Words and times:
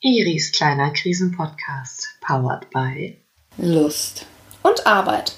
Iris 0.00 0.52
kleiner 0.52 0.92
Krisenpodcast, 0.92 2.20
powered 2.20 2.70
by 2.70 3.16
Lust 3.56 4.26
und 4.62 4.86
Arbeit. 4.86 5.32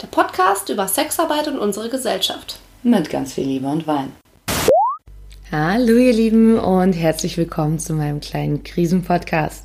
Der 0.00 0.06
Podcast 0.06 0.68
über 0.68 0.86
Sexarbeit 0.86 1.48
und 1.48 1.58
unsere 1.58 1.88
Gesellschaft. 1.88 2.60
Mit 2.84 3.10
ganz 3.10 3.32
viel 3.32 3.48
Liebe 3.48 3.66
und 3.66 3.88
Wein. 3.88 4.12
Hallo 5.50 5.96
ihr 5.96 6.12
Lieben 6.12 6.60
und 6.60 6.92
herzlich 6.92 7.36
willkommen 7.38 7.80
zu 7.80 7.94
meinem 7.94 8.20
kleinen 8.20 8.62
Krisenpodcast. 8.62 9.64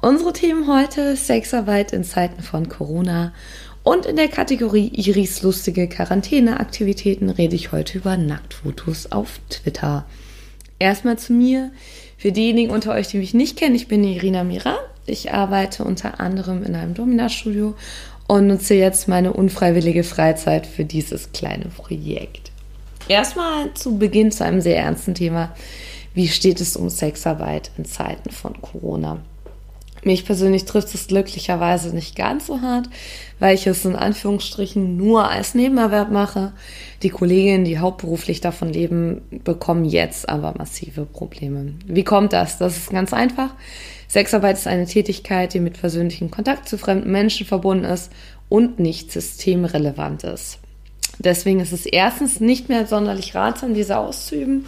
Unsere 0.00 0.32
Themen 0.32 0.68
heute 0.68 1.16
Sexarbeit 1.16 1.92
in 1.92 2.04
Zeiten 2.04 2.40
von 2.40 2.68
Corona 2.68 3.34
und 3.82 4.06
in 4.06 4.14
der 4.14 4.28
Kategorie 4.28 4.92
Iris 4.94 5.42
lustige 5.42 5.88
Quarantäneaktivitäten 5.88 7.30
rede 7.30 7.56
ich 7.56 7.72
heute 7.72 7.98
über 7.98 8.16
Nacktfotos 8.16 9.10
auf 9.10 9.40
Twitter. 9.50 10.06
Erstmal 10.78 11.18
zu 11.18 11.32
mir. 11.32 11.72
Für 12.24 12.32
diejenigen 12.32 12.70
unter 12.70 12.92
euch, 12.92 13.08
die 13.08 13.18
mich 13.18 13.34
nicht 13.34 13.58
kennen, 13.58 13.74
ich 13.74 13.86
bin 13.86 14.02
Irina 14.02 14.44
Mira. 14.44 14.78
Ich 15.04 15.34
arbeite 15.34 15.84
unter 15.84 16.20
anderem 16.20 16.64
in 16.64 16.74
einem 16.74 16.94
Dominastudio 16.94 17.74
und 18.26 18.46
nutze 18.46 18.72
jetzt 18.72 19.08
meine 19.08 19.34
unfreiwillige 19.34 20.04
Freizeit 20.04 20.66
für 20.66 20.86
dieses 20.86 21.32
kleine 21.32 21.66
Projekt. 21.66 22.50
Erstmal 23.08 23.74
zu 23.74 23.98
Beginn 23.98 24.32
zu 24.32 24.42
einem 24.42 24.62
sehr 24.62 24.78
ernsten 24.78 25.14
Thema. 25.14 25.54
Wie 26.14 26.28
steht 26.28 26.62
es 26.62 26.76
um 26.76 26.88
Sexarbeit 26.88 27.70
in 27.76 27.84
Zeiten 27.84 28.30
von 28.30 28.58
Corona? 28.62 29.20
Mich 30.04 30.26
persönlich 30.26 30.66
trifft 30.66 30.94
es 30.94 31.06
glücklicherweise 31.06 31.94
nicht 31.94 32.14
ganz 32.14 32.46
so 32.46 32.60
hart, 32.60 32.88
weil 33.38 33.54
ich 33.54 33.66
es 33.66 33.84
in 33.84 33.96
Anführungsstrichen 33.96 34.96
nur 34.96 35.30
als 35.30 35.54
Nebenerwerb 35.54 36.10
mache. 36.10 36.52
Die 37.02 37.08
Kolleginnen, 37.08 37.64
die 37.64 37.78
hauptberuflich 37.78 38.40
davon 38.40 38.68
leben, 38.70 39.22
bekommen 39.44 39.84
jetzt 39.84 40.28
aber 40.28 40.54
massive 40.56 41.06
Probleme. 41.06 41.74
Wie 41.86 42.04
kommt 42.04 42.32
das? 42.34 42.58
Das 42.58 42.76
ist 42.76 42.90
ganz 42.90 43.12
einfach. 43.12 43.54
Sexarbeit 44.08 44.58
ist 44.58 44.66
eine 44.66 44.86
Tätigkeit, 44.86 45.54
die 45.54 45.60
mit 45.60 45.80
persönlichem 45.80 46.30
Kontakt 46.30 46.68
zu 46.68 46.78
fremden 46.78 47.10
Menschen 47.10 47.46
verbunden 47.46 47.84
ist 47.84 48.12
und 48.48 48.78
nicht 48.78 49.10
systemrelevant 49.10 50.22
ist. 50.24 50.58
Deswegen 51.18 51.60
ist 51.60 51.72
es 51.72 51.86
erstens 51.86 52.40
nicht 52.40 52.68
mehr 52.68 52.86
sonderlich 52.86 53.34
ratsam, 53.34 53.74
diese 53.74 53.98
auszuüben, 53.98 54.66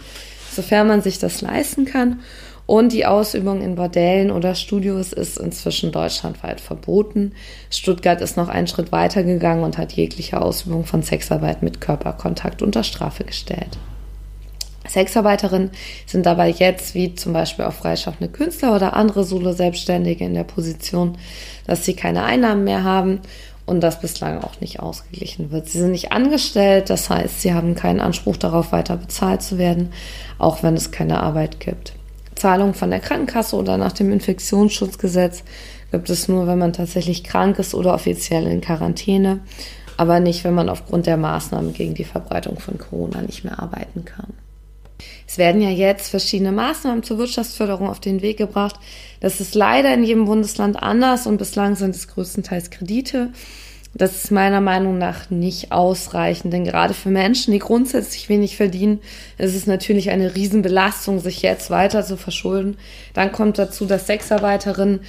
sofern 0.51 0.87
man 0.87 1.01
sich 1.01 1.19
das 1.19 1.41
leisten 1.41 1.85
kann. 1.85 2.21
Und 2.67 2.91
die 2.91 3.05
Ausübung 3.05 3.61
in 3.61 3.75
Bordellen 3.75 4.29
oder 4.29 4.53
Studios 4.53 5.13
ist 5.13 5.37
inzwischen 5.37 5.93
deutschlandweit 5.93 6.59
verboten. 6.59 7.31
Stuttgart 7.69 8.19
ist 8.19 8.35
noch 8.35 8.49
einen 8.49 8.67
Schritt 8.67 8.91
weiter 8.91 9.23
gegangen 9.23 9.63
und 9.63 9.77
hat 9.77 9.93
jegliche 9.93 10.41
Ausübung 10.41 10.83
von 10.83 11.01
Sexarbeit 11.01 11.63
mit 11.63 11.79
Körperkontakt 11.79 12.61
unter 12.61 12.83
Strafe 12.83 13.23
gestellt. 13.23 13.77
Sexarbeiterinnen 14.85 15.71
sind 16.05 16.25
dabei 16.25 16.49
jetzt, 16.49 16.93
wie 16.93 17.15
zum 17.15 17.31
Beispiel 17.31 17.65
auch 17.65 17.73
freischaffende 17.73 18.31
Künstler 18.31 18.75
oder 18.75 18.95
andere 18.95 19.23
Solo-Selbstständige, 19.23 20.25
in 20.25 20.33
der 20.33 20.43
Position, 20.43 21.17
dass 21.65 21.85
sie 21.85 21.93
keine 21.93 22.23
Einnahmen 22.23 22.65
mehr 22.65 22.83
haben 22.83 23.21
und 23.65 23.81
das 23.81 24.01
bislang 24.01 24.43
auch 24.43 24.59
nicht 24.59 24.81
ausgeglichen 24.81 25.51
wird. 25.51 25.69
Sie 25.69 25.79
sind 25.79 25.91
nicht 25.91 26.11
angestellt, 26.11 26.89
das 26.89 27.09
heißt, 27.09 27.41
sie 27.41 27.53
haben 27.53 27.75
keinen 27.75 28.01
Anspruch 28.01 28.35
darauf, 28.35 28.73
weiter 28.73 28.97
bezahlt 28.97 29.41
zu 29.41 29.57
werden, 29.57 29.93
auch 30.37 30.63
wenn 30.63 30.75
es 30.75 30.91
keine 30.91 31.21
Arbeit 31.21 31.61
gibt. 31.61 31.96
Zahlung 32.37 32.73
von 32.73 32.89
der 32.89 32.99
Krankenkasse 32.99 33.55
oder 33.55 33.77
nach 33.77 33.91
dem 33.91 34.11
Infektionsschutzgesetz 34.11 35.43
gibt 35.91 36.09
es 36.09 36.27
nur, 36.27 36.47
wenn 36.47 36.59
man 36.59 36.73
tatsächlich 36.73 37.23
krank 37.23 37.59
ist 37.59 37.73
oder 37.73 37.93
offiziell 37.93 38.47
in 38.47 38.61
Quarantäne, 38.61 39.39
aber 39.97 40.19
nicht, 40.19 40.43
wenn 40.43 40.53
man 40.53 40.69
aufgrund 40.69 41.05
der 41.05 41.17
Maßnahmen 41.17 41.73
gegen 41.73 41.93
die 41.93 42.03
Verbreitung 42.03 42.59
von 42.59 42.77
Corona 42.77 43.21
nicht 43.21 43.43
mehr 43.43 43.59
arbeiten 43.59 44.05
kann. 44.05 44.33
Es 45.27 45.37
werden 45.37 45.61
ja 45.61 45.69
jetzt 45.69 46.09
verschiedene 46.09 46.51
Maßnahmen 46.51 47.03
zur 47.03 47.17
Wirtschaftsförderung 47.17 47.89
auf 47.89 47.99
den 47.99 48.21
Weg 48.21 48.37
gebracht. 48.37 48.79
Das 49.19 49.41
ist 49.41 49.55
leider 49.55 49.93
in 49.93 50.03
jedem 50.03 50.25
Bundesland 50.25 50.81
anders 50.81 51.27
und 51.27 51.37
bislang 51.37 51.75
sind 51.75 51.95
es 51.95 52.07
größtenteils 52.07 52.69
Kredite. 52.69 53.31
Das 53.93 54.23
ist 54.23 54.31
meiner 54.31 54.61
Meinung 54.61 54.97
nach 54.97 55.29
nicht 55.29 55.71
ausreichend, 55.71 56.53
denn 56.53 56.65
gerade 56.65 56.93
für 56.93 57.09
Menschen, 57.09 57.51
die 57.51 57.59
grundsätzlich 57.59 58.29
wenig 58.29 58.55
verdienen, 58.55 58.99
ist 59.37 59.55
es 59.55 59.65
natürlich 59.65 60.11
eine 60.11 60.35
Riesenbelastung, 60.35 61.19
sich 61.19 61.41
jetzt 61.41 61.69
weiter 61.69 62.03
zu 62.03 62.17
verschulden. 62.17 62.77
Dann 63.13 63.31
kommt 63.31 63.57
dazu, 63.57 63.85
dass 63.85 64.07
Sexarbeiterinnen 64.07 64.99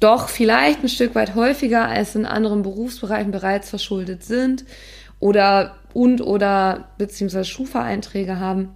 doch 0.00 0.28
vielleicht 0.28 0.82
ein 0.82 0.88
Stück 0.88 1.14
weit 1.14 1.36
häufiger 1.36 1.86
als 1.88 2.16
in 2.16 2.26
anderen 2.26 2.62
Berufsbereichen 2.62 3.30
bereits 3.30 3.70
verschuldet 3.70 4.24
sind 4.24 4.64
oder 5.20 5.76
und 5.94 6.20
oder 6.20 6.88
beziehungsweise 6.98 7.44
Schufa-Einträge 7.44 8.40
haben. 8.40 8.70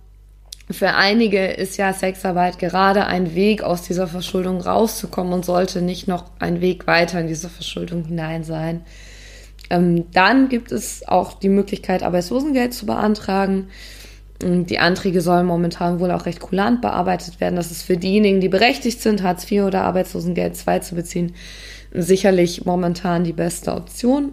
Für 0.68 0.94
einige 0.94 1.46
ist 1.46 1.76
ja 1.76 1.92
Sexarbeit 1.92 2.58
gerade 2.58 3.06
ein 3.06 3.36
Weg, 3.36 3.62
aus 3.62 3.82
dieser 3.82 4.08
Verschuldung 4.08 4.60
rauszukommen 4.60 5.32
und 5.32 5.44
sollte 5.44 5.80
nicht 5.80 6.08
noch 6.08 6.24
ein 6.40 6.60
Weg 6.60 6.88
weiter 6.88 7.20
in 7.20 7.28
diese 7.28 7.48
Verschuldung 7.48 8.04
hinein 8.04 8.42
sein. 8.42 8.82
Ähm, 9.70 10.10
dann 10.12 10.48
gibt 10.48 10.72
es 10.72 11.06
auch 11.06 11.34
die 11.34 11.48
Möglichkeit, 11.48 12.02
Arbeitslosengeld 12.02 12.74
zu 12.74 12.86
beantragen. 12.86 13.68
Die 14.42 14.78
Anträge 14.78 15.22
sollen 15.22 15.46
momentan 15.46 15.98
wohl 15.98 16.10
auch 16.10 16.26
recht 16.26 16.40
kulant 16.40 16.82
bearbeitet 16.82 17.40
werden. 17.40 17.56
Das 17.56 17.70
ist 17.70 17.82
für 17.82 17.96
diejenigen, 17.96 18.40
die 18.40 18.50
berechtigt 18.50 19.00
sind, 19.00 19.22
Hartz 19.22 19.50
IV 19.50 19.62
oder 19.62 19.84
Arbeitslosengeld 19.84 20.56
II 20.66 20.80
zu 20.82 20.94
beziehen, 20.94 21.34
sicherlich 21.92 22.66
momentan 22.66 23.24
die 23.24 23.32
beste 23.32 23.72
Option. 23.72 24.32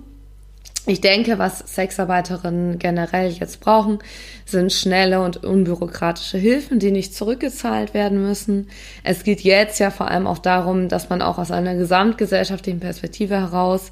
Ich 0.85 0.99
denke, 0.99 1.39
was 1.39 1.59
Sexarbeiterinnen 1.59 2.77
generell 2.77 3.31
jetzt 3.31 3.61
brauchen, 3.61 3.99
sind 4.45 4.73
schnelle 4.73 5.21
und 5.21 5.43
unbürokratische 5.43 6.37
Hilfen, 6.37 6.79
die 6.79 6.91
nicht 6.91 7.15
zurückgezahlt 7.15 7.93
werden 7.93 8.21
müssen. 8.21 8.67
Es 9.03 9.23
geht 9.23 9.41
jetzt 9.41 9.79
ja 9.79 9.91
vor 9.91 10.09
allem 10.09 10.27
auch 10.27 10.39
darum, 10.39 10.89
dass 10.89 11.09
man 11.09 11.21
auch 11.21 11.37
aus 11.37 11.51
einer 11.51 11.75
gesamtgesellschaftlichen 11.75 12.81
Perspektive 12.81 13.35
heraus 13.35 13.91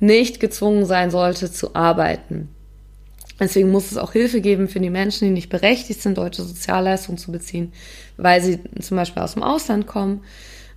nicht 0.00 0.40
gezwungen 0.40 0.84
sein 0.84 1.12
sollte 1.12 1.50
zu 1.52 1.76
arbeiten. 1.76 2.48
Deswegen 3.38 3.70
muss 3.70 3.92
es 3.92 3.98
auch 3.98 4.12
Hilfe 4.12 4.40
geben 4.40 4.68
für 4.68 4.80
die 4.80 4.90
Menschen, 4.90 5.28
die 5.28 5.34
nicht 5.34 5.48
berechtigt 5.48 6.02
sind, 6.02 6.18
deutsche 6.18 6.42
Sozialleistungen 6.42 7.18
zu 7.18 7.30
beziehen, 7.30 7.72
weil 8.16 8.40
sie 8.42 8.58
zum 8.80 8.96
Beispiel 8.96 9.22
aus 9.22 9.34
dem 9.34 9.44
Ausland 9.44 9.86
kommen. 9.86 10.22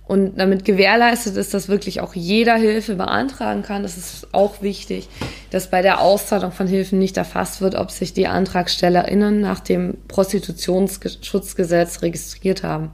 Und 0.06 0.38
damit 0.38 0.64
gewährleistet 0.64 1.36
ist, 1.36 1.52
dass 1.52 1.68
wirklich 1.68 2.00
auch 2.00 2.14
jeder 2.14 2.54
Hilfe 2.54 2.94
beantragen 2.94 3.62
kann. 3.62 3.82
Das 3.82 3.96
ist 3.96 4.28
auch 4.32 4.62
wichtig, 4.62 5.08
dass 5.50 5.68
bei 5.68 5.82
der 5.82 6.00
Auszahlung 6.00 6.52
von 6.52 6.68
Hilfen 6.68 7.00
nicht 7.00 7.16
erfasst 7.16 7.60
wird, 7.60 7.74
ob 7.74 7.90
sich 7.90 8.12
die 8.12 8.28
AntragstellerInnen 8.28 9.40
nach 9.40 9.58
dem 9.58 9.98
Prostitutionsschutzgesetz 10.06 12.02
registriert 12.02 12.62
haben. 12.62 12.92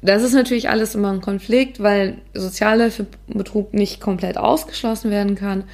Das 0.00 0.22
ist 0.22 0.32
natürlich 0.32 0.68
alles 0.68 0.94
immer 0.94 1.12
ein 1.12 1.20
Konflikt, 1.20 1.80
weil 1.80 2.18
Sozialhilfebetrug 2.34 3.72
nicht 3.72 4.00
komplett 4.00 4.36
ausgeschlossen 4.36 5.10
werden 5.10 5.36
kann. 5.36 5.64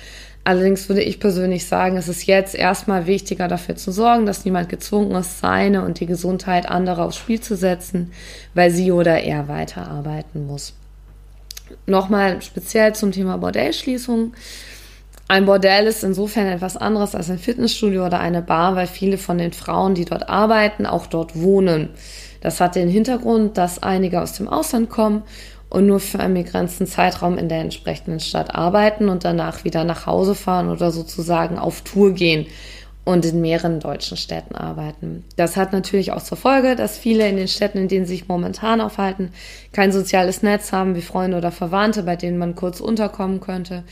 Allerdings 0.49 0.89
würde 0.89 1.03
ich 1.03 1.21
persönlich 1.21 1.67
sagen, 1.67 1.99
es 1.99 2.09
ist 2.09 2.25
jetzt 2.25 2.55
erstmal 2.55 3.07
wichtiger 3.07 3.49
dafür 3.49 3.77
zu 3.77 3.93
sorgen, 3.93 4.25
dass 4.25 4.47
niemand 4.47 4.71
gezwungen 4.71 5.11
ist, 5.11 5.41
seine 5.41 5.85
und 5.85 6.01
die 6.01 6.07
Gesundheit 6.07 6.67
anderer 6.67 7.05
aufs 7.05 7.19
Spiel 7.19 7.39
zu 7.39 7.55
setzen, 7.55 8.13
weil 8.55 8.71
sie 8.71 8.91
oder 8.91 9.21
er 9.21 9.47
weiterarbeiten 9.49 10.47
muss. 10.47 10.73
Nochmal 11.85 12.41
speziell 12.41 12.95
zum 12.95 13.13
Thema 13.13 13.37
Bordellschließung. 13.37 14.33
Ein 15.29 15.45
Bordell 15.45 15.87
ist 15.87 16.03
insofern 16.03 16.47
etwas 16.47 16.79
anderes 16.79 17.15
als 17.15 17.29
ein 17.29 17.39
Fitnessstudio 17.39 18.07
oder 18.07 18.19
eine 18.19 18.41
Bar, 18.41 18.75
weil 18.75 18.87
viele 18.87 19.19
von 19.19 19.37
den 19.37 19.53
Frauen, 19.53 19.95
die 19.95 20.07
dort 20.07 20.31
arbeiten, 20.31 20.87
auch 20.87 21.09
dort 21.09 21.39
wohnen. 21.39 21.91
Das 22.41 22.59
hat 22.59 22.75
den 22.75 22.89
Hintergrund, 22.89 23.59
dass 23.59 23.83
einige 23.83 24.23
aus 24.23 24.33
dem 24.33 24.49
Ausland 24.49 24.89
kommen 24.89 25.25
und 25.71 25.87
nur 25.87 26.01
für 26.01 26.21
einen 26.21 26.35
begrenzten 26.35 26.87
Zeitraum 26.87 27.37
in 27.39 27.49
der 27.49 27.61
entsprechenden 27.61 28.21
Stadt 28.21 28.55
arbeiten 28.55 29.09
und 29.09 29.25
danach 29.25 29.65
wieder 29.65 29.85
nach 29.85 30.07
Hause 30.07 30.35
fahren 30.35 30.71
oder 30.71 30.91
sozusagen 30.91 31.59
auf 31.59 31.83
Tour 31.83 32.13
gehen 32.13 32.47
und 33.05 33.25
in 33.25 33.41
mehreren 33.41 33.81
deutschen 33.81 34.19
Städten 34.19 34.55
arbeiten. 34.55 35.25
Das 35.37 35.57
hat 35.57 35.73
natürlich 35.73 36.13
auch 36.13 36.23
zur 36.23 36.37
Folge, 36.37 36.77
dass 36.77 36.99
viele 36.99 37.27
in 37.27 37.37
den 37.37 37.49
Städten, 37.49 37.79
in 37.79 37.89
denen 37.89 38.05
sie 38.05 38.17
sich 38.17 38.29
momentan 38.29 38.83
aufhalten, 38.83 39.31
kein 39.73 39.93
soziales 39.93 40.43
Netz 40.43 40.73
haben 40.73 40.95
wie 40.95 41.03
Freunde 41.03 41.39
oder 41.39 41.51
Verwandte, 41.51 42.03
bei 42.03 42.17
denen 42.17 42.37
man 42.39 42.55
kurz 42.55 42.81
unterkommen 42.81 43.41
könnte. 43.41 43.85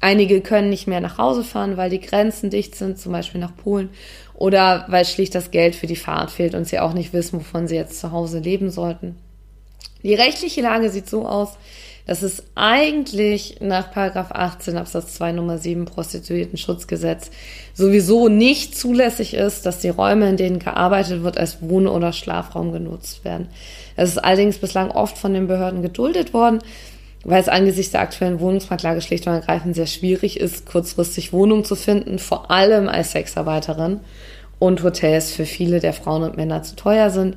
Einige 0.00 0.40
können 0.40 0.68
nicht 0.68 0.88
mehr 0.88 1.00
nach 1.00 1.16
Hause 1.16 1.44
fahren, 1.44 1.76
weil 1.76 1.90
die 1.90 2.00
Grenzen 2.00 2.50
dicht 2.50 2.74
sind, 2.74 2.98
zum 2.98 3.12
Beispiel 3.12 3.40
nach 3.40 3.56
Polen 3.56 3.88
oder 4.34 4.84
weil 4.88 5.04
schlicht 5.04 5.34
das 5.34 5.50
Geld 5.50 5.74
für 5.74 5.86
die 5.86 5.96
Fahrt 5.96 6.30
fehlt 6.30 6.54
und 6.54 6.66
sie 6.66 6.78
auch 6.78 6.92
nicht 6.92 7.12
wissen, 7.12 7.38
wovon 7.38 7.68
sie 7.68 7.76
jetzt 7.76 8.00
zu 8.00 8.12
Hause 8.12 8.40
leben 8.40 8.70
sollten. 8.70 9.16
Die 10.06 10.14
rechtliche 10.14 10.60
Lage 10.62 10.88
sieht 10.88 11.10
so 11.10 11.26
aus, 11.26 11.58
dass 12.06 12.22
es 12.22 12.44
eigentlich 12.54 13.56
nach 13.58 13.90
Paragraph 13.90 14.30
18 14.30 14.76
Absatz 14.76 15.14
2 15.14 15.32
Nummer 15.32 15.58
7 15.58 15.84
Prostituierten-Schutzgesetz 15.84 17.32
sowieso 17.74 18.28
nicht 18.28 18.78
zulässig 18.78 19.34
ist, 19.34 19.66
dass 19.66 19.80
die 19.80 19.88
Räume, 19.88 20.30
in 20.30 20.36
denen 20.36 20.60
gearbeitet 20.60 21.24
wird, 21.24 21.38
als 21.38 21.60
Wohn- 21.60 21.88
oder 21.88 22.12
Schlafraum 22.12 22.70
genutzt 22.70 23.24
werden. 23.24 23.48
Es 23.96 24.10
ist 24.10 24.18
allerdings 24.18 24.58
bislang 24.58 24.92
oft 24.92 25.18
von 25.18 25.34
den 25.34 25.48
Behörden 25.48 25.82
geduldet 25.82 26.32
worden, 26.32 26.60
weil 27.24 27.40
es 27.40 27.48
angesichts 27.48 27.90
der 27.90 28.02
aktuellen 28.02 28.38
Wohnungsmarktlage 28.38 29.00
schlicht 29.00 29.26
und 29.26 29.32
ergreifend 29.32 29.74
sehr 29.74 29.88
schwierig 29.88 30.38
ist, 30.38 30.66
kurzfristig 30.66 31.32
Wohnungen 31.32 31.64
zu 31.64 31.74
finden, 31.74 32.20
vor 32.20 32.52
allem 32.52 32.88
als 32.88 33.10
Sexarbeiterin 33.10 33.98
und 34.60 34.84
Hotels 34.84 35.32
für 35.32 35.46
viele 35.46 35.80
der 35.80 35.92
Frauen 35.92 36.22
und 36.22 36.36
Männer 36.36 36.62
zu 36.62 36.76
teuer 36.76 37.10
sind. 37.10 37.36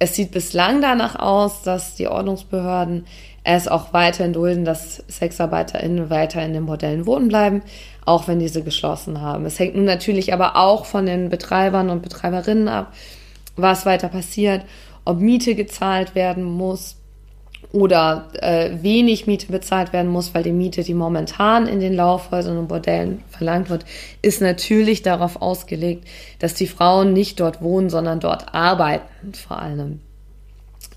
Es 0.00 0.14
sieht 0.14 0.32
bislang 0.32 0.80
danach 0.80 1.14
aus, 1.16 1.62
dass 1.62 1.94
die 1.94 2.08
Ordnungsbehörden 2.08 3.04
es 3.44 3.68
auch 3.68 3.92
weiterhin 3.92 4.32
dulden, 4.32 4.64
dass 4.64 5.04
SexarbeiterInnen 5.08 6.08
weiter 6.10 6.42
in 6.42 6.54
den 6.54 6.62
Modellen 6.62 7.06
wohnen 7.06 7.28
bleiben, 7.28 7.62
auch 8.06 8.26
wenn 8.26 8.38
diese 8.38 8.62
geschlossen 8.62 9.20
haben. 9.20 9.44
Es 9.44 9.58
hängt 9.58 9.76
nun 9.76 9.84
natürlich 9.84 10.32
aber 10.32 10.56
auch 10.56 10.86
von 10.86 11.04
den 11.04 11.28
Betreibern 11.28 11.90
und 11.90 12.02
Betreiberinnen 12.02 12.68
ab, 12.68 12.92
was 13.56 13.84
weiter 13.84 14.08
passiert, 14.08 14.64
ob 15.04 15.20
Miete 15.20 15.54
gezahlt 15.54 16.14
werden 16.14 16.44
muss 16.44 16.96
oder 17.72 18.28
äh, 18.40 18.70
wenig 18.82 19.26
Miete 19.26 19.46
bezahlt 19.46 19.92
werden 19.92 20.10
muss, 20.10 20.34
weil 20.34 20.42
die 20.42 20.52
Miete, 20.52 20.82
die 20.82 20.94
momentan 20.94 21.66
in 21.66 21.80
den 21.80 21.94
Laufhäusern 21.94 22.58
und 22.58 22.68
Bordellen 22.68 23.22
verlangt 23.28 23.70
wird, 23.70 23.84
ist 24.22 24.40
natürlich 24.40 25.02
darauf 25.02 25.40
ausgelegt, 25.40 26.06
dass 26.40 26.54
die 26.54 26.66
Frauen 26.66 27.12
nicht 27.12 27.38
dort 27.38 27.62
wohnen, 27.62 27.90
sondern 27.90 28.18
dort 28.18 28.54
arbeiten 28.54 29.34
vor 29.34 29.60
allem. 29.60 30.00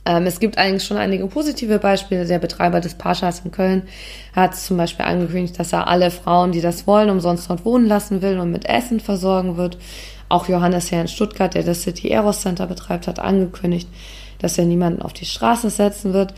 Ähm, 0.05 0.25
es 0.25 0.39
gibt 0.39 0.57
eigentlich 0.57 0.83
schon 0.83 0.97
einige 0.97 1.27
positive 1.27 1.79
Beispiele. 1.79 2.25
Der 2.25 2.39
Betreiber 2.39 2.81
des 2.81 2.95
Paschas 2.95 3.41
in 3.45 3.51
Köln 3.51 3.83
hat 4.35 4.55
zum 4.55 4.77
Beispiel 4.77 5.05
angekündigt, 5.05 5.57
dass 5.59 5.73
er 5.73 5.87
alle 5.87 6.11
Frauen, 6.11 6.51
die 6.51 6.61
das 6.61 6.87
wollen, 6.87 7.09
umsonst 7.09 7.49
dort 7.49 7.65
wohnen 7.65 7.87
lassen 7.87 8.21
will 8.21 8.39
und 8.39 8.51
mit 8.51 8.65
Essen 8.65 8.99
versorgen 8.99 9.57
wird. 9.57 9.77
Auch 10.27 10.49
Johannes 10.49 10.91
Herr 10.91 11.01
in 11.01 11.07
Stuttgart, 11.07 11.53
der 11.53 11.63
das 11.63 11.83
City 11.83 12.09
Eros 12.09 12.41
Center 12.41 12.65
betreibt, 12.65 13.07
hat 13.07 13.19
angekündigt, 13.19 13.87
dass 14.39 14.57
er 14.57 14.65
niemanden 14.65 15.01
auf 15.01 15.13
die 15.13 15.25
Straße 15.25 15.69
setzen 15.69 16.13
wird. 16.13 16.33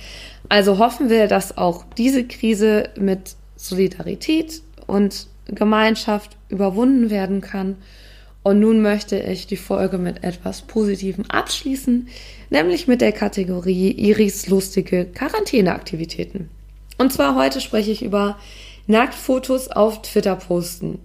Also 0.50 0.78
hoffen 0.78 1.10
wir, 1.10 1.28
dass 1.28 1.58
auch 1.58 1.86
diese 1.98 2.26
Krise 2.26 2.90
mit 2.98 3.36
Solidarität 3.56 4.62
und 4.88 5.28
Gemeinschaft 5.48 6.38
überwunden 6.50 7.10
werden 7.10 7.42
kann 7.42 7.78
und 8.46 8.60
nun 8.60 8.84
möchte 8.84 9.18
ich 9.18 9.48
die 9.48 9.58
Folge 9.58 9.98
mit 9.98 10.24
etwas 10.24 10.62
Positivem 10.62 11.26
abschließen, 11.30 12.08
nämlich 12.52 12.88
mit 12.88 13.02
der 13.02 13.12
Kategorie 13.12 13.90
Iris 13.90 14.46
lustige 14.46 15.06
Quarantäneaktivitäten. 15.06 16.52
Und 17.00 17.12
zwar 17.12 17.34
heute 17.34 17.60
spreche 17.60 17.90
ich 17.90 18.04
über 18.04 18.38
Nacktfotos 18.86 19.70
auf 19.70 20.04
Twitter 20.04 20.36
posten. 20.36 21.00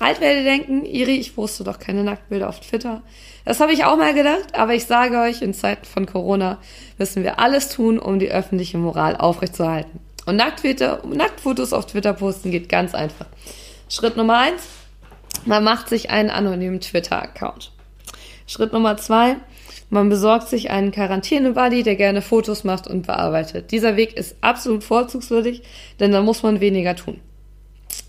Halt 0.00 0.20
werde 0.20 0.42
denken, 0.42 0.84
Iri, 0.84 1.16
ich 1.16 1.36
poste 1.36 1.62
doch 1.62 1.78
keine 1.78 2.02
Nacktbilder 2.02 2.48
auf 2.48 2.60
Twitter. 2.60 3.02
Das 3.44 3.60
habe 3.60 3.72
ich 3.72 3.84
auch 3.84 3.96
mal 3.96 4.12
gedacht, 4.12 4.54
aber 4.54 4.74
ich 4.74 4.86
sage 4.86 5.20
euch, 5.20 5.40
in 5.40 5.54
Zeiten 5.54 5.84
von 5.84 6.06
Corona 6.06 6.58
müssen 6.98 7.22
wir 7.22 7.38
alles 7.38 7.68
tun, 7.68 7.98
um 7.98 8.18
die 8.18 8.30
öffentliche 8.30 8.78
Moral 8.78 9.16
aufrechtzuerhalten. 9.16 10.00
Und 10.26 10.36
Nacktfotos 10.36 11.72
auf 11.72 11.86
Twitter 11.86 12.14
posten 12.14 12.50
geht 12.50 12.68
ganz 12.68 12.94
einfach. 12.94 13.26
Schritt 13.88 14.16
Nummer 14.16 14.38
eins, 14.38 14.62
man 15.44 15.62
macht 15.62 15.88
sich 15.88 16.10
einen 16.10 16.30
anonymen 16.30 16.80
Twitter-Account. 16.80 17.70
Schritt 18.46 18.72
Nummer 18.72 18.96
zwei, 18.96 19.36
man 19.90 20.08
besorgt 20.08 20.48
sich 20.48 20.70
einen 20.70 20.90
Quarantäne-Buddy, 20.90 21.82
der 21.82 21.96
gerne 21.96 22.22
Fotos 22.22 22.64
macht 22.64 22.86
und 22.86 23.06
bearbeitet. 23.06 23.70
Dieser 23.70 23.96
Weg 23.96 24.16
ist 24.16 24.36
absolut 24.40 24.82
vorzugswürdig, 24.82 25.62
denn 26.00 26.10
dann 26.10 26.24
muss 26.24 26.42
man 26.42 26.60
weniger 26.60 26.96
tun. 26.96 27.20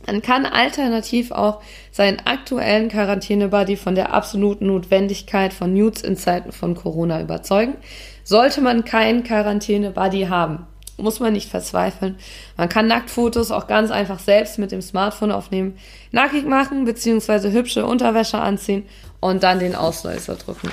Man 0.06 0.22
kann 0.22 0.46
alternativ 0.46 1.32
auch 1.32 1.62
seinen 1.92 2.20
aktuellen 2.26 2.90
Quarantäne-Buddy 2.90 3.76
von 3.76 3.96
der 3.96 4.14
absoluten 4.14 4.68
Notwendigkeit 4.68 5.54
von 5.54 5.74
Nudes 5.74 6.04
in 6.04 6.16
Zeiten 6.16 6.52
von 6.52 6.76
Corona 6.76 7.22
überzeugen. 7.22 7.76
Sollte 8.24 8.62
man 8.62 8.86
keinen 8.86 9.24
Quarantäne-Buddy 9.24 10.28
haben, 10.28 10.68
muss 10.98 11.20
man 11.20 11.34
nicht 11.34 11.50
verzweifeln. 11.50 12.18
Man 12.58 12.70
kann 12.70 12.88
Nacktfotos 12.88 13.52
auch 13.52 13.68
ganz 13.68 13.92
einfach 13.92 14.20
selbst 14.20 14.60
mit 14.60 14.72
dem 14.72 14.82
Smartphone 14.82 15.32
aufnehmen, 15.32 15.78
nackig 16.12 16.46
machen 16.46 16.86
bzw. 16.86 17.52
hübsche 17.52 17.86
Unterwäsche 17.86 18.40
anziehen 18.40 18.84
und 19.20 19.44
dann 19.44 19.60
den 19.60 19.76
Auslöser 19.76 20.36
drücken. 20.36 20.70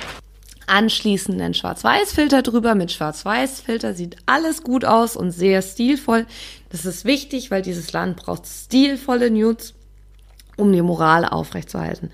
Anschließend 0.72 1.38
einen 1.38 1.52
Schwarz-Weiß-Filter 1.52 2.40
drüber. 2.40 2.74
Mit 2.74 2.90
Schwarz-Weiß-Filter 2.92 3.92
sieht 3.92 4.16
alles 4.24 4.62
gut 4.62 4.86
aus 4.86 5.16
und 5.18 5.30
sehr 5.30 5.60
stilvoll. 5.60 6.24
Das 6.70 6.86
ist 6.86 7.04
wichtig, 7.04 7.50
weil 7.50 7.60
dieses 7.60 7.92
Land 7.92 8.16
braucht 8.16 8.46
stilvolle 8.46 9.30
Nudes, 9.30 9.74
um 10.56 10.72
die 10.72 10.80
Moral 10.80 11.26
aufrechtzuerhalten. 11.26 12.10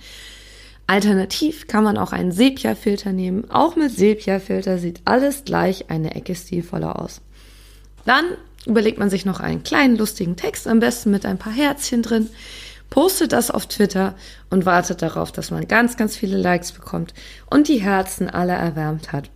Alternativ 0.88 1.68
kann 1.68 1.84
man 1.84 1.96
auch 1.96 2.10
einen 2.10 2.32
Sepia-Filter 2.32 3.12
nehmen. 3.12 3.48
Auch 3.48 3.76
mit 3.76 3.92
Sepia-Filter 3.92 4.78
sieht 4.78 5.02
alles 5.04 5.44
gleich 5.44 5.88
eine 5.88 6.16
Ecke 6.16 6.34
stilvoller 6.34 7.00
aus. 7.00 7.20
Dann 8.06 8.24
überlegt 8.66 8.98
man 8.98 9.08
sich 9.08 9.24
noch 9.24 9.38
einen 9.38 9.62
kleinen 9.62 9.96
lustigen 9.96 10.34
Text, 10.34 10.66
am 10.66 10.80
besten 10.80 11.12
mit 11.12 11.24
ein 11.26 11.38
paar 11.38 11.52
Herzchen 11.52 12.02
drin, 12.02 12.28
postet 12.90 13.32
das 13.32 13.50
auf 13.50 13.66
Twitter 13.66 14.14
und 14.50 14.66
wartet 14.66 15.02
darauf, 15.02 15.32
dass 15.32 15.50
man 15.50 15.68
ganz, 15.68 15.96
ganz 15.96 16.16
viele 16.16 16.36
Likes 16.36 16.72
bekommt 16.72 17.14
und 17.50 17.68
die 17.68 17.80
Herzen 17.80 18.28
alle 18.30 18.54
erwärmt 18.54 19.12
hat, 19.12 19.30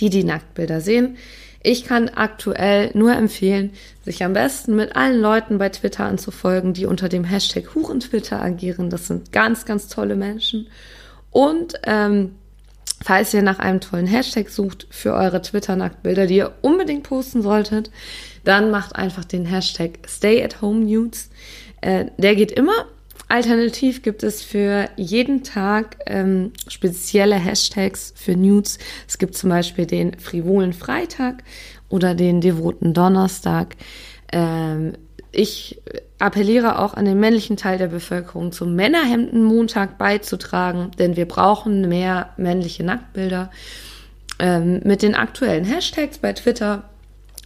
die 0.00 0.10
die 0.10 0.24
Nacktbilder 0.24 0.80
sehen. 0.80 1.16
Ich 1.62 1.84
kann 1.84 2.08
aktuell 2.08 2.90
nur 2.94 3.12
empfehlen, 3.12 3.72
sich 4.04 4.24
am 4.24 4.32
besten 4.32 4.76
mit 4.76 4.96
allen 4.96 5.20
Leuten 5.20 5.58
bei 5.58 5.68
Twitter 5.68 6.04
anzufolgen, 6.04 6.72
die 6.72 6.86
unter 6.86 7.10
dem 7.10 7.24
Hashtag 7.24 7.74
Hurentwitter 7.74 8.40
agieren. 8.40 8.88
Das 8.88 9.08
sind 9.08 9.30
ganz, 9.30 9.66
ganz 9.66 9.88
tolle 9.88 10.16
Menschen. 10.16 10.68
Und 11.30 11.74
ähm, 11.84 12.36
Falls 13.02 13.32
ihr 13.32 13.40
nach 13.40 13.58
einem 13.58 13.80
tollen 13.80 14.06
Hashtag 14.06 14.50
sucht 14.50 14.86
für 14.90 15.14
eure 15.14 15.40
Twitter-Nacktbilder, 15.40 16.26
die 16.26 16.36
ihr 16.36 16.52
unbedingt 16.60 17.04
posten 17.04 17.40
solltet, 17.40 17.90
dann 18.44 18.70
macht 18.70 18.94
einfach 18.94 19.24
den 19.24 19.46
Hashtag 19.46 20.00
Stay 20.06 20.44
at 20.44 20.60
Home 20.60 20.84
Nudes. 20.84 21.30
Äh, 21.80 22.06
der 22.18 22.34
geht 22.34 22.52
immer. 22.52 22.86
Alternativ 23.28 24.02
gibt 24.02 24.24
es 24.24 24.42
für 24.42 24.88
jeden 24.96 25.44
Tag 25.44 25.98
ähm, 26.06 26.52
spezielle 26.66 27.36
Hashtags 27.36 28.12
für 28.16 28.36
Nudes. 28.36 28.78
Es 29.06 29.18
gibt 29.18 29.36
zum 29.36 29.50
Beispiel 29.50 29.86
den 29.86 30.18
frivolen 30.18 30.72
Freitag 30.72 31.44
oder 31.88 32.16
den 32.16 32.40
devoten 32.40 32.92
Donnerstag. 32.92 33.76
Ähm, 34.32 34.94
ich 35.30 35.80
appelliere 36.18 36.80
auch 36.80 36.94
an 36.94 37.04
den 37.04 37.20
männlichen 37.20 37.56
Teil 37.56 37.78
der 37.78 37.86
Bevölkerung, 37.86 38.50
zum 38.50 38.74
Männerhemden-Montag 38.74 39.96
beizutragen, 39.96 40.90
denn 40.98 41.14
wir 41.16 41.26
brauchen 41.26 41.88
mehr 41.88 42.30
männliche 42.36 42.82
Nacktbilder. 42.82 43.50
Ähm, 44.40 44.80
mit 44.84 45.02
den 45.02 45.14
aktuellen 45.14 45.64
Hashtags 45.64 46.18
bei 46.18 46.32
Twitter 46.32 46.84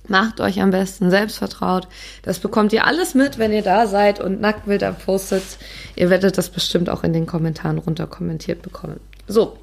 macht 0.09 0.41
euch 0.41 0.61
am 0.61 0.71
besten 0.71 1.11
selbstvertraut. 1.11 1.89
Das 2.23 2.39
bekommt 2.39 2.73
ihr 2.73 2.87
alles 2.87 3.15
mit, 3.15 3.39
wenn 3.39 3.53
ihr 3.53 3.63
da 3.63 3.87
seid 3.87 4.21
und 4.21 4.41
Nacktbilder 4.41 4.93
postet. 4.93 5.43
Ihr 5.97 6.11
werdet 6.11 6.39
das 6.39 6.51
bestimmt 6.51 6.91
auch 6.91 7.05
in 7.05 7.13
den 7.13 7.27
Kommentaren 7.27 7.79
runter 7.79 8.07
kommentiert 8.07 8.63
bekommen. 8.63 9.01
So, 9.27 9.57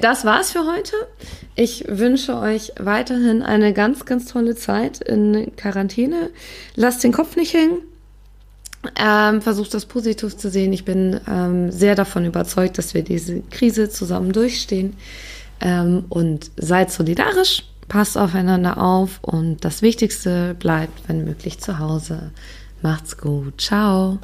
das 0.00 0.24
war's 0.24 0.52
für 0.52 0.66
heute. 0.66 0.94
Ich 1.54 1.84
wünsche 1.88 2.38
euch 2.38 2.72
weiterhin 2.78 3.42
eine 3.42 3.72
ganz, 3.72 4.04
ganz 4.04 4.26
tolle 4.26 4.54
Zeit 4.56 5.00
in 5.00 5.54
Quarantäne. 5.56 6.30
Lasst 6.74 7.04
den 7.04 7.12
Kopf 7.12 7.36
nicht 7.36 7.54
hängen. 7.54 7.82
Ähm, 8.98 9.42
versucht 9.42 9.74
das 9.74 9.86
positiv 9.86 10.36
zu 10.36 10.48
sehen. 10.48 10.72
Ich 10.72 10.84
bin 10.84 11.20
ähm, 11.28 11.72
sehr 11.72 11.94
davon 11.94 12.24
überzeugt, 12.24 12.78
dass 12.78 12.94
wir 12.94 13.02
diese 13.02 13.40
Krise 13.50 13.88
zusammen 13.88 14.32
durchstehen. 14.32 14.96
Ähm, 15.60 16.04
und 16.10 16.50
seid 16.56 16.90
solidarisch, 16.92 17.64
passt 17.88 18.18
aufeinander 18.18 18.78
auf 18.78 19.18
und 19.22 19.64
das 19.64 19.82
Wichtigste 19.82 20.54
bleibt, 20.54 21.08
wenn 21.08 21.24
möglich, 21.24 21.58
zu 21.58 21.78
Hause. 21.78 22.30
Macht's 22.82 23.16
gut. 23.16 23.60
Ciao. 23.60 24.18